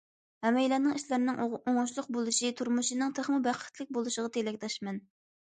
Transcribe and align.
ھەممەيلەننىڭ 0.45 0.95
ئىشلىرىنىڭ 0.99 1.43
ئوڭۇشلۇق 1.57 2.09
بولۇشى، 2.17 2.51
تۇرمۇشىنىڭ 2.63 3.15
تېخىمۇ 3.21 3.43
بەختلىك 3.49 3.95
بولۇشىغا 3.99 4.35
تىلەكداشمەن! 4.39 5.03